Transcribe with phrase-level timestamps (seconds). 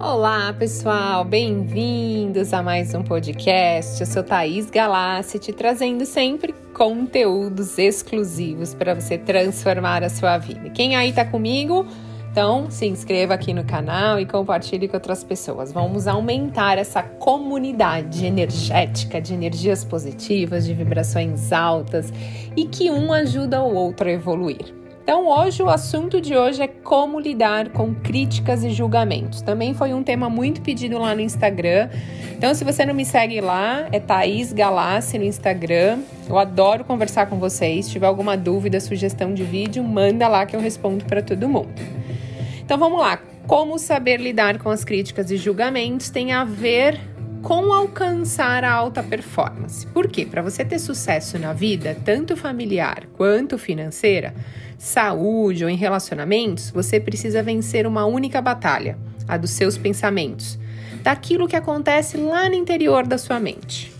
[0.00, 4.00] Olá, pessoal, bem-vindos a mais um podcast.
[4.00, 10.70] Eu sou Thaís Galassi, te trazendo sempre conteúdos exclusivos para você transformar a sua vida.
[10.70, 11.86] Quem aí tá comigo?
[12.30, 15.72] Então, se inscreva aqui no canal e compartilhe com outras pessoas.
[15.72, 22.12] Vamos aumentar essa comunidade energética de energias positivas, de vibrações altas
[22.56, 24.80] e que um ajuda o outro a evoluir.
[25.02, 29.42] Então, hoje o assunto de hoje é como lidar com críticas e julgamentos.
[29.42, 31.88] Também foi um tema muito pedido lá no Instagram.
[32.30, 35.98] Então, se você não me segue lá, é Thaís Galassi no Instagram.
[36.28, 37.86] Eu adoro conversar com vocês.
[37.86, 41.74] Se tiver alguma dúvida, sugestão de vídeo, manda lá que eu respondo para todo mundo.
[42.70, 43.18] Então, vamos lá.
[43.48, 47.00] Como saber lidar com as críticas e julgamentos tem a ver
[47.42, 49.84] com alcançar a alta performance.
[49.88, 50.24] Por quê?
[50.24, 54.32] Para você ter sucesso na vida, tanto familiar quanto financeira,
[54.78, 60.56] saúde ou em relacionamentos, você precisa vencer uma única batalha, a dos seus pensamentos,
[61.02, 63.92] daquilo que acontece lá no interior da sua mente.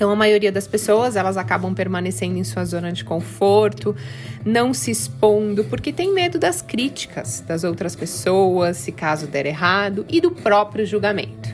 [0.00, 3.94] Então, a maioria das pessoas, elas acabam permanecendo em sua zona de conforto,
[4.42, 10.06] não se expondo, porque tem medo das críticas das outras pessoas, se caso der errado,
[10.08, 11.50] e do próprio julgamento.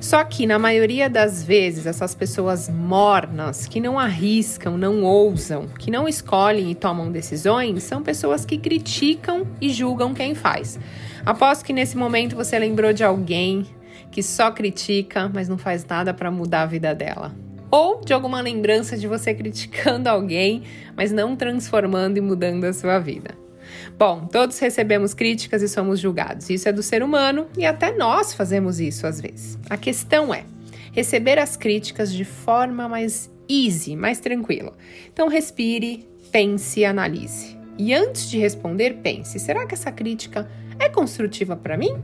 [0.00, 5.90] Só que na maioria das vezes, essas pessoas mornas, que não arriscam, não ousam, que
[5.90, 10.78] não escolhem e tomam decisões, são pessoas que criticam e julgam quem faz.
[11.26, 13.66] Aposto que nesse momento você lembrou de alguém
[14.12, 17.32] que só critica, mas não faz nada para mudar a vida dela.
[17.72, 20.62] Ou de alguma lembrança de você criticando alguém,
[20.94, 23.34] mas não transformando e mudando a sua vida.
[23.98, 26.50] Bom, todos recebemos críticas e somos julgados.
[26.50, 29.58] Isso é do ser humano e até nós fazemos isso às vezes.
[29.70, 30.44] A questão é
[30.92, 34.74] receber as críticas de forma mais easy, mais tranquila.
[35.10, 37.56] Então respire, pense e analise.
[37.78, 40.46] E antes de responder, pense: será que essa crítica
[40.78, 41.96] é construtiva para mim?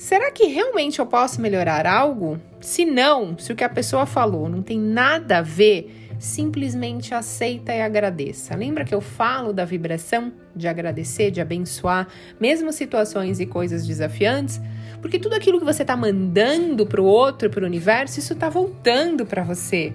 [0.00, 2.40] Será que realmente eu posso melhorar algo?
[2.58, 7.74] Se não, se o que a pessoa falou não tem nada a ver simplesmente aceita
[7.74, 8.56] e agradeça.
[8.56, 12.08] Lembra que eu falo da vibração de agradecer, de abençoar,
[12.40, 14.58] mesmo situações e coisas desafiantes?
[15.02, 18.48] Porque tudo aquilo que você está mandando para o outro, para o universo, isso está
[18.48, 19.92] voltando para você.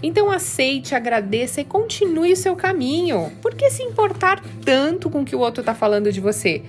[0.00, 3.32] Então aceite, agradeça e continue o seu caminho.
[3.42, 6.62] Por que se importar tanto com o que o outro está falando de você?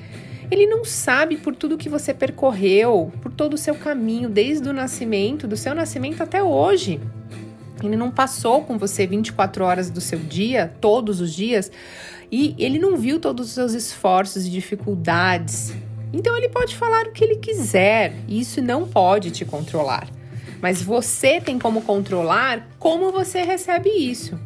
[0.52, 4.74] Ele não sabe por tudo que você percorreu, por todo o seu caminho, desde o
[4.74, 7.00] nascimento, do seu nascimento até hoje.
[7.82, 11.72] Ele não passou com você 24 horas do seu dia, todos os dias,
[12.30, 15.74] e ele não viu todos os seus esforços e dificuldades.
[16.12, 20.10] Então ele pode falar o que ele quiser, e isso não pode te controlar.
[20.62, 24.38] Mas você tem como controlar como você recebe isso.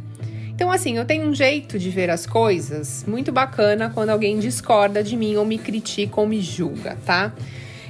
[0.56, 5.04] Então, assim, eu tenho um jeito de ver as coisas muito bacana quando alguém discorda
[5.04, 7.34] de mim ou me critica ou me julga, tá?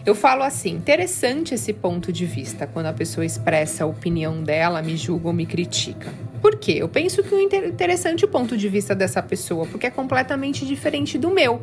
[0.03, 4.81] Eu falo assim, interessante esse ponto de vista quando a pessoa expressa a opinião dela,
[4.81, 6.12] me julga ou me critica.
[6.42, 6.78] Por quê?
[6.80, 11.18] Eu penso que o interessante o ponto de vista dessa pessoa, porque é completamente diferente
[11.20, 11.62] do meu.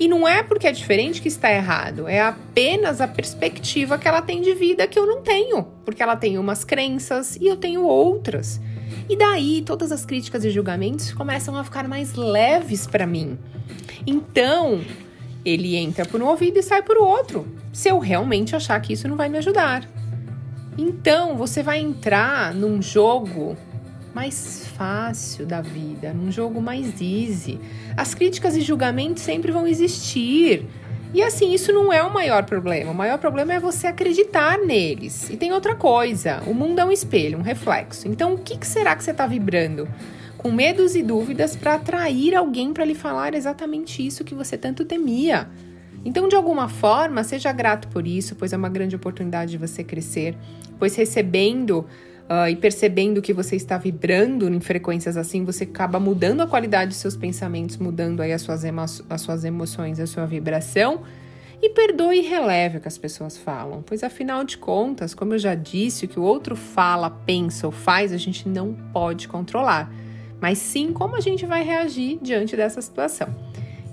[0.00, 4.22] E não é porque é diferente que está errado, é apenas a perspectiva que ela
[4.22, 7.82] tem de vida que eu não tenho, porque ela tem umas crenças e eu tenho
[7.82, 8.60] outras.
[9.08, 13.38] E daí todas as críticas e julgamentos começam a ficar mais leves para mim.
[14.06, 14.80] Então,
[15.44, 19.08] ele entra por um ouvido e sai por outro, se eu realmente achar que isso
[19.08, 19.88] não vai me ajudar.
[20.76, 23.56] Então, você vai entrar num jogo
[24.14, 27.60] mais fácil da vida, num jogo mais easy.
[27.96, 30.66] As críticas e julgamentos sempre vão existir.
[31.12, 32.90] E assim, isso não é o maior problema.
[32.90, 35.30] O maior problema é você acreditar neles.
[35.30, 38.06] E tem outra coisa: o mundo é um espelho, um reflexo.
[38.08, 39.88] Então, o que, que será que você está vibrando?
[40.38, 44.84] com medos e dúvidas para atrair alguém para lhe falar exatamente isso que você tanto
[44.84, 45.48] temia.
[46.04, 49.82] Então, de alguma forma, seja grato por isso, pois é uma grande oportunidade de você
[49.82, 50.36] crescer,
[50.78, 51.84] pois recebendo
[52.30, 56.90] uh, e percebendo que você está vibrando em frequências assim, você acaba mudando a qualidade
[56.90, 61.02] dos seus pensamentos, mudando aí as suas, emo as suas emoções, a sua vibração.
[61.60, 65.38] E perdoe e releve o que as pessoas falam, pois afinal de contas, como eu
[65.40, 69.92] já disse, o que o outro fala, pensa ou faz, a gente não pode controlar
[70.40, 73.28] mas sim como a gente vai reagir diante dessa situação.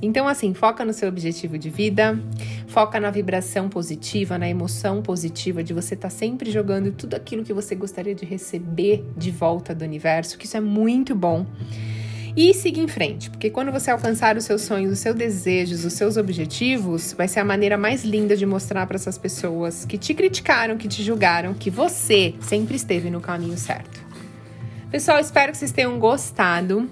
[0.01, 2.19] Então, assim, foca no seu objetivo de vida,
[2.67, 7.43] foca na vibração positiva, na emoção positiva de você estar tá sempre jogando tudo aquilo
[7.43, 11.45] que você gostaria de receber de volta do universo, que isso é muito bom.
[12.37, 15.93] E siga em frente, porque quando você alcançar os seus sonhos, os seus desejos, os
[15.93, 20.13] seus objetivos, vai ser a maneira mais linda de mostrar para essas pessoas que te
[20.13, 24.03] criticaram, que te julgaram, que você sempre esteve no caminho certo.
[24.91, 26.89] Pessoal, espero que vocês tenham gostado.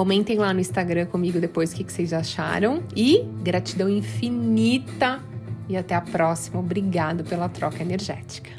[0.00, 2.82] Comentem lá no Instagram comigo depois o que vocês acharam.
[2.96, 5.20] E gratidão infinita.
[5.68, 6.58] E até a próxima.
[6.58, 8.50] Obrigado pela troca energética.